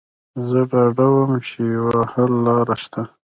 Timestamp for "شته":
2.83-3.01